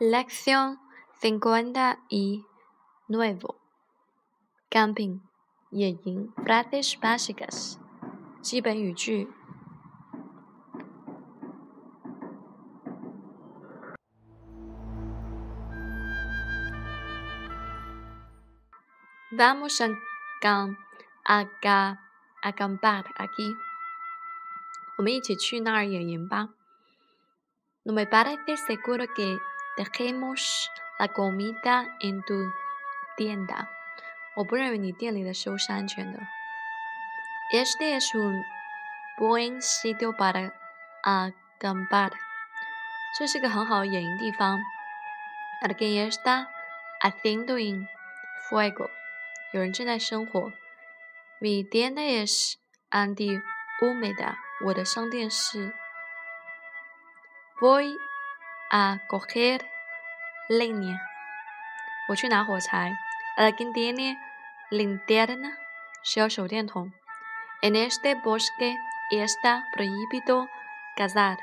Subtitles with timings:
[0.00, 0.78] Lección
[1.20, 2.44] cincuenta y
[3.08, 3.40] nueve.
[4.70, 5.20] Camping.
[5.70, 7.78] 野营 Frases básicas.
[8.42, 9.28] 基本语句
[19.34, 19.88] Vamos a,
[20.42, 20.76] cam
[21.24, 21.98] a, a
[22.42, 23.56] acampar aquí.
[24.98, 26.50] 我们一起去那儿野营吧。
[27.84, 29.38] No me parece seguro que
[29.77, 32.51] dejemos la comida en tu
[33.15, 33.69] tienda.
[34.35, 36.19] 我不认为你店里的食物是安全的。
[37.51, 38.43] Este es un
[39.17, 40.51] buen sitio para
[41.03, 42.11] acampar.
[43.17, 44.59] 这是个很好的野营地方。
[45.61, 46.47] Alguien está
[47.01, 47.87] haciendo un
[48.49, 48.89] fuego.
[49.53, 50.51] 有人正在生火。
[51.39, 52.55] Mi tienda es
[52.89, 54.35] antihúmeda。
[54.65, 55.73] 我的商店是。
[57.59, 57.95] Voy
[58.70, 59.60] a coger
[60.48, 60.98] leña。
[62.08, 62.96] 我去拿火柴。
[63.36, 64.18] Alguien tiene
[64.70, 65.52] linterna。
[66.02, 66.92] 需要手电筒。
[67.62, 68.76] En este bosque
[69.10, 70.48] está prohibido
[70.96, 71.38] cazar。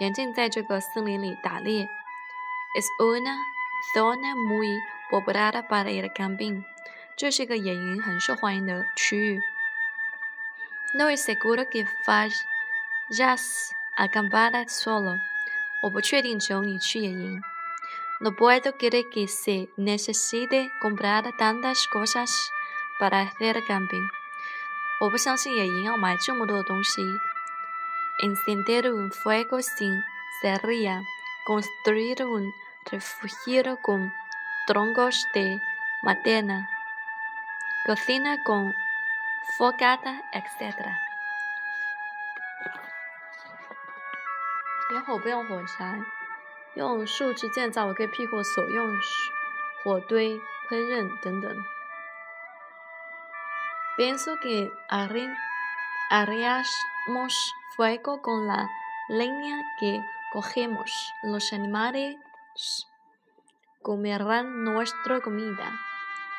[0.00, 1.88] 严禁在这个森林里打猎。
[2.76, 3.36] Es una
[3.94, 4.68] zona muy
[5.10, 6.64] popular para el camping。
[7.16, 9.40] 这是个野营很受欢迎的区域。
[10.94, 15.16] No es seguro que vayas a acampar solo。
[15.81, 17.41] 我不确定只有你去野营。
[18.21, 22.29] No puedo creer que se necesite comprar tantas cosas
[22.99, 24.07] para hacer camping。
[24.99, 27.01] 我不相信野营要买这么多的东西。
[28.21, 30.03] Encender un fuego sin
[30.41, 31.01] cerilla,
[31.45, 32.51] construir un
[32.91, 34.11] refugio con
[34.67, 35.61] troncos de
[36.03, 36.67] madera.
[37.85, 38.75] Cocina con
[39.57, 41.08] fogata, etc.
[44.89, 46.01] 点火不用火柴，
[46.73, 48.91] 用树枝建造可以庇护所用
[49.83, 51.55] 火堆、烹饪等等。
[53.97, 54.71] Pienso que
[56.09, 56.65] haríamos
[57.75, 58.67] fuego con la
[59.09, 60.01] leña que
[60.33, 60.89] cogemos.
[61.21, 62.15] Los animales
[63.83, 65.71] comerán nuestra comida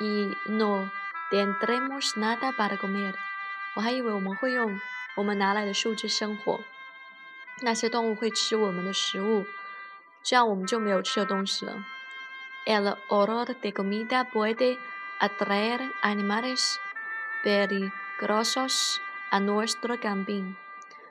[0.00, 0.90] y no
[1.30, 3.14] tendremos nada para comer。
[3.76, 4.78] 我还以为我们会用
[5.16, 6.60] 我们拿来的树枝生火，
[7.64, 9.46] 那些动物会吃我们的食物，
[10.22, 11.84] 这样我们就没有吃的东西了。
[12.66, 14.78] El olor de comida puede
[15.18, 16.76] atraer animales
[17.42, 18.96] peligrosos
[19.30, 20.54] a nuestro camping。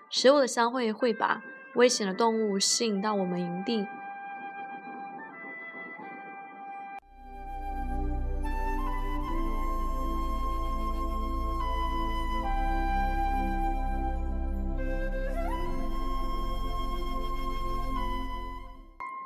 [0.09, 1.41] 食物的香味会把
[1.73, 3.87] 危险的动物吸引到我们营地。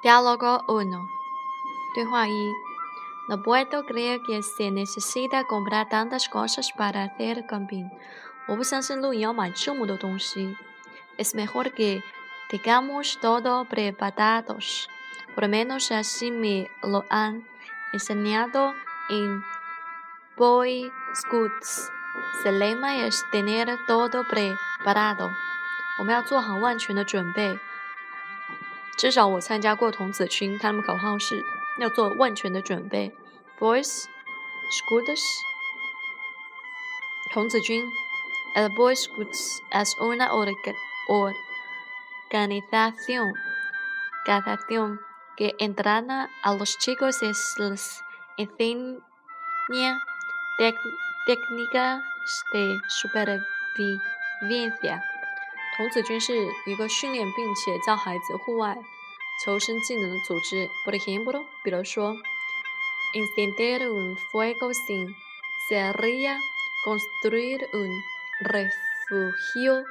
[0.06, 1.06] Diálogo uno.
[1.94, 2.52] 对话一
[3.28, 7.88] No puedo creer que se necesita comprar tantas cosas para hacer camping.
[8.48, 10.56] 我不相信露营要买这么多东西。
[11.16, 12.02] Es mejor que
[12.48, 14.88] tengamos todo preparados.
[15.34, 17.46] Por lo menos así me lo han
[17.92, 18.74] enseñado
[19.08, 19.42] en
[20.36, 21.90] Boy Scouts.
[22.42, 25.30] Se lema es tener todo preparado.
[25.98, 27.58] 我们要做好万全的准备。
[28.97, 31.43] 至少我参加过童子军，他们口号是
[31.79, 33.15] 要做万全的准备。
[33.59, 34.05] Boys,
[34.71, 35.21] Scouts，
[37.31, 37.87] 童子军。
[38.55, 40.31] El Boys Scouts es una
[42.31, 43.33] organización
[45.35, 48.01] que entrena a los chicos y les
[48.37, 50.01] enseña
[51.27, 52.01] técnicas
[52.51, 55.03] de supervivencia.
[55.77, 56.33] 童子军是
[56.65, 58.77] 一个训练并且教孩子户外
[59.45, 60.67] 求生技能的组织。
[60.83, 62.15] Por ejemplo，比如说
[63.13, 65.13] ，encender un fuego sin
[65.69, 66.39] cerilla,
[66.83, 67.91] construir un
[68.41, 69.85] refugio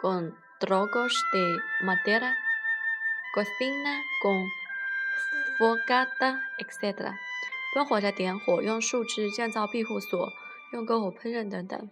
[0.00, 2.36] con troncos de madera,
[3.34, 4.48] cocina con
[5.58, 7.12] fogata, etc.
[7.74, 10.32] 用火柴点火，用树枝建造庇护所，
[10.72, 11.90] 用篝火烹饪等等。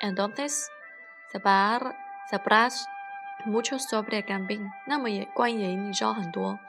[0.00, 0.66] Entonces,
[1.32, 1.94] separar
[2.29, 2.85] Sabrás
[3.45, 6.59] mucho sobre camping，那么也关于野营你知道很多。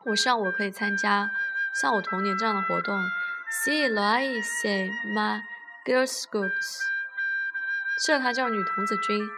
[0.04, 1.30] 我希望我可以参加
[1.74, 3.02] 像我童年这样的活动。
[3.64, 5.42] Si lo hay se ma
[5.84, 6.80] girls scouts，
[8.04, 9.28] 适合他叫女童子军。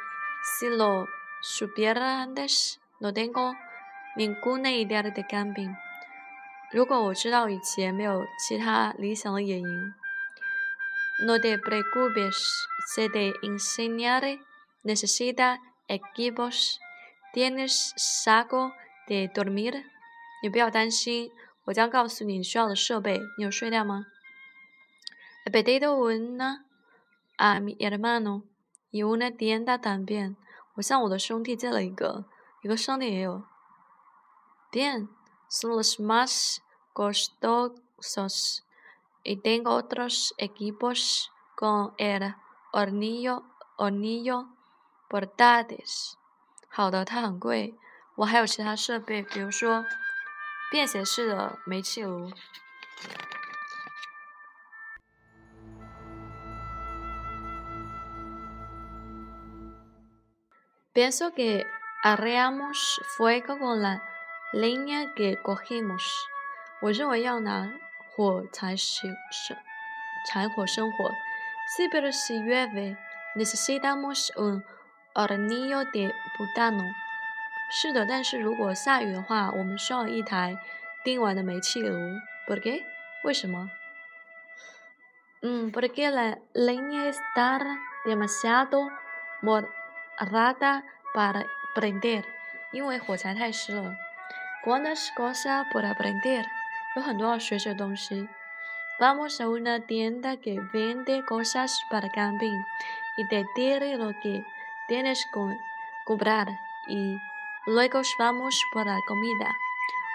[0.44, 1.06] Si lo
[1.42, 3.54] supiera antes no tengo
[4.16, 5.74] ninguna idea de camping。
[6.70, 9.94] 如果我知道以前没有其他理想的野营。
[11.21, 12.35] No te preocupes,
[12.87, 14.39] se te enseñaré.
[14.83, 16.79] Necesita equipos.
[17.33, 18.73] Tienes saco
[19.07, 19.83] de dormir.
[20.41, 21.31] 你不要担心，
[21.65, 23.19] 我将告诉你你需要的设备。
[23.37, 24.05] 你有睡袋吗？
[25.45, 26.65] He pedido una
[27.37, 28.43] a mi hermano
[28.91, 30.37] y una tienda también。
[30.75, 32.25] 我向我的兄弟借了一个，
[32.61, 33.43] 一个商店也有。
[34.71, 35.09] Bien,
[35.49, 36.61] son los más
[36.93, 38.61] costosos
[39.24, 42.34] Y tengo otros equipos con el
[42.72, 43.42] hornillo,
[43.76, 44.46] hornillo
[45.08, 46.14] portátiles。
[46.68, 47.74] 好的，它很贵。
[48.16, 49.84] 我还有其他设备，比如说。
[50.70, 52.32] 便携式的煤气炉。
[60.92, 61.64] Pienso que
[62.02, 64.02] arreamos fuego con la
[64.52, 66.02] leña que cogimos。
[66.80, 67.70] 我认为要拿
[68.16, 69.56] 火柴生生
[70.26, 71.10] 柴火生火。
[71.66, 72.96] Si pero si llueve,
[73.34, 74.62] necesitamos un
[75.14, 76.92] hornillo de butano。
[77.70, 80.56] 是的，但是如果下雨的话，我们需要一台
[81.02, 81.96] 钉完的煤气炉。
[82.46, 82.82] ¿Por qué？
[83.24, 83.70] 为什么？
[85.42, 87.58] 嗯，porque la leña está
[88.04, 88.88] demasiado
[89.42, 90.84] mojada
[91.14, 92.24] para prender。
[92.72, 93.96] 因为火柴太湿了。
[94.64, 96.44] ¿Cuántas cosas para prender？
[96.96, 98.28] 有很多要学习的东西。
[99.00, 102.64] Vamos a una tienda que vende cosas para camping
[103.16, 104.44] y de diré lo que
[104.88, 105.58] tienes que
[106.06, 106.46] comprar
[106.88, 107.18] y
[107.66, 109.50] luego vamos para comida。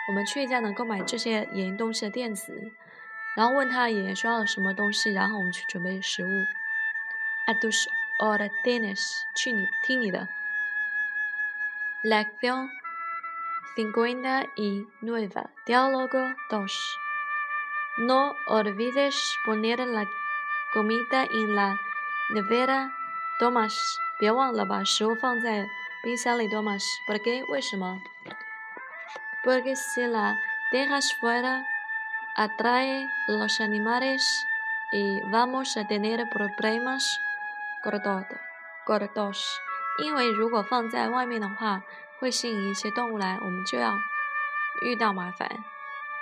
[0.07, 2.71] 我们去一家能购买这些野营东西的店子，
[3.35, 6.45] 然后问他野营需要什么东西，然后我们去准备食物。
[7.47, 7.87] Adoche
[8.19, 10.29] o de tienes，去你听你的。
[12.03, 12.78] La acción。
[13.75, 15.49] 59.
[15.65, 16.97] Diálogo 2.
[17.99, 20.07] No olvides poner la
[20.73, 21.79] comida en la
[22.29, 22.91] nevera,
[23.39, 23.75] Tomás.
[24.19, 25.65] 别忘了把食物放在
[26.03, 26.83] 冰箱里，Tomás.
[27.07, 27.41] ¿Por qué?
[29.43, 30.37] ¿Porque si la
[30.71, 31.65] dejas fuera,
[32.35, 34.21] atrae los animales
[34.91, 37.03] y vamos a tener problemas
[37.83, 39.59] gordos.
[39.99, 41.81] 因为如果放在外面的话，
[42.19, 43.97] 会吸引一些动物来，我们就要
[44.81, 45.63] 遇到麻烦。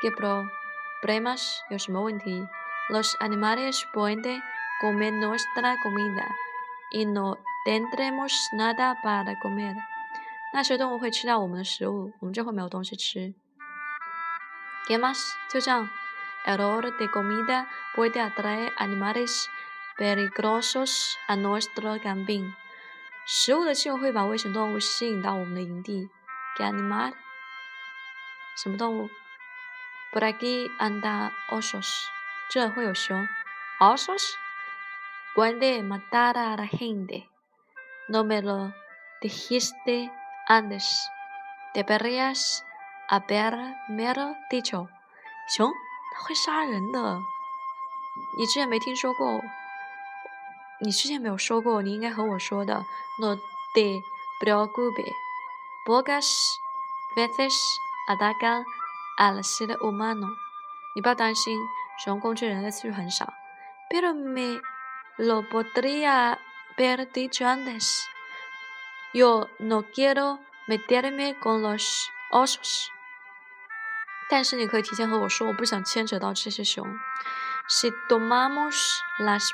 [0.01, 1.59] ¿Qué problemas？
[1.69, 2.47] 有什么问题
[2.89, 4.41] ？Los animales pueden
[4.81, 6.27] comer nuestra comida
[6.91, 9.75] y no tendremos nada para comer。
[10.53, 13.33] 那些动物会吃掉我们的食物，我们就会没有东西吃。
[14.87, 15.17] ¿Qué más？
[15.49, 15.89] 就这样。
[16.45, 19.47] El olor de comida puede atraer animales
[19.97, 22.53] peligrosos a nuestro camping。
[23.29, 26.09] 食物的气味会把危险动物吸引到我们的营地。
[26.55, 27.17] g a n i m a d
[28.55, 29.09] 什么动物
[30.13, 31.89] ？Por aquí anda osos。
[32.49, 33.27] 这会有熊。
[33.81, 37.27] Osos？Puede matar a la gente。
[38.07, 38.71] No me lo
[39.21, 40.09] dijiste
[40.47, 40.85] antes.
[41.75, 42.63] Deberías
[43.09, 44.13] haberme
[44.49, 44.87] dicho.
[45.49, 45.73] 熊，
[46.15, 47.19] 它会杀人的。
[48.37, 49.41] 你之前没听说过？
[50.79, 52.85] 你之前没有说过，你应该和我说的。
[53.19, 53.35] No
[53.73, 54.01] te
[54.39, 55.13] preocupes.
[55.85, 56.27] Pocas
[57.15, 57.53] veces
[58.07, 58.63] atacan
[59.17, 60.27] al ser humano.
[60.95, 61.57] 你不要担心，
[62.03, 63.33] 熊攻击人类次数很少。
[63.89, 64.61] Pero me
[65.17, 66.37] lo podría
[66.75, 68.03] haber dicho antes.
[69.13, 72.87] Yo no quiero meterme con los osos.
[74.29, 76.85] 但是你可以提前和我说，我不想牵扯到这些熊。
[77.69, 78.75] Si tomamos
[79.19, 79.49] las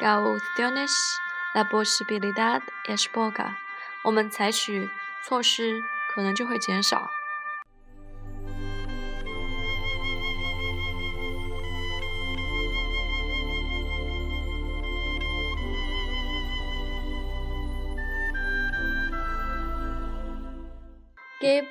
[0.00, 1.20] precauciones,
[1.54, 3.56] la posibilidad es poca.
[4.02, 4.88] 我们采取
[5.22, 5.82] 措施，
[6.14, 7.10] 可能就会减少。
[21.42, 21.62] ¿Qué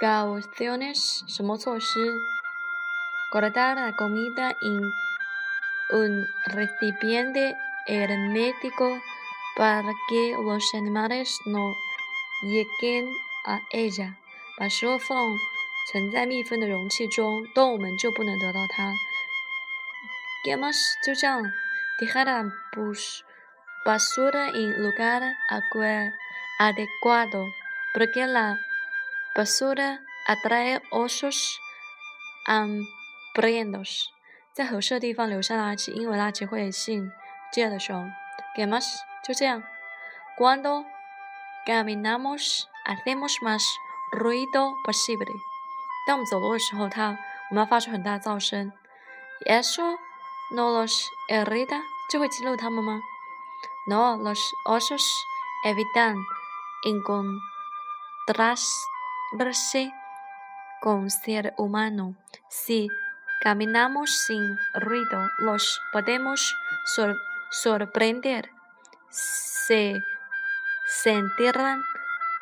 [0.00, 1.22] precauciones?
[1.26, 2.12] 什么措施
[3.32, 4.92] ？Guardar la comida en
[5.91, 7.55] un recipiente
[7.87, 9.01] hermético
[9.55, 11.73] para que los animales no
[12.43, 13.07] lleguen
[13.45, 14.15] a ella.
[14.57, 15.37] 把食物放
[15.91, 18.91] 存在密封的容器中，动物们就不能得到它。¿
[20.43, 20.75] Qué más?
[21.05, 21.51] 就这样。
[21.99, 22.51] Dejar la
[23.85, 25.35] basura en lugar
[26.59, 27.47] adecuado.
[27.97, 28.59] porque la
[29.35, 31.59] basura atrae osos
[32.45, 34.10] hambrientos。
[34.54, 37.10] 在合适的地方留下垃圾，因为垃圾会吸引
[37.52, 38.12] 饥饿的熊。
[38.56, 38.84] ¿Qué más？
[39.24, 39.62] 就这样。
[40.38, 40.84] Cuando
[41.66, 43.64] caminamos hacemos más
[44.12, 45.32] ruido posible。
[46.06, 47.16] 当我们走路的时候，它
[47.50, 48.72] 我们要发出很大的噪声。
[49.46, 49.96] ¿Eso
[50.54, 51.82] no los irrita？
[52.10, 53.00] 这会激怒他们吗
[53.86, 55.02] ？No, los osos
[55.64, 56.16] evitan
[56.84, 57.40] encontrarse
[60.82, 62.16] con ser humano.
[62.50, 62.88] Si
[63.42, 66.54] caminamos sin ruido, los podemos
[67.50, 68.50] sorprender.
[69.10, 70.00] Se
[70.86, 71.82] sentirán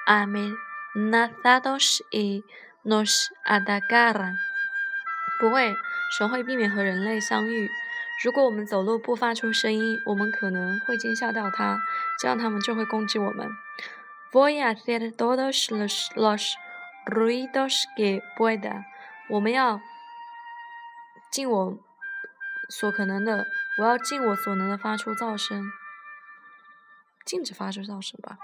[0.07, 2.45] amenazados y
[2.85, 4.37] nos atacarán.
[5.41, 5.75] 不会，
[6.19, 7.71] 熊会避免和人类相遇。
[8.23, 11.79] 如果我们走路不发出声音，我们可能会惊吓到它，
[12.21, 13.49] 这样它们就会攻击我们。
[14.33, 16.55] Voy a hacer todos los los
[17.07, 18.85] ruidos que pueda。
[19.31, 19.81] 我们要
[21.31, 21.79] 尽我
[22.69, 23.47] 所可能的，
[23.79, 25.63] 我要尽我所能的发出噪声，
[27.25, 28.37] 禁止发出噪声吧。